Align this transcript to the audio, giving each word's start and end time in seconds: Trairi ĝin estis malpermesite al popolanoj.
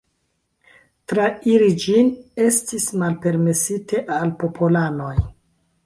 Trairi 1.13 1.67
ĝin 1.85 2.09
estis 2.47 2.89
malpermesite 3.05 4.05
al 4.19 4.37
popolanoj. 4.45 5.17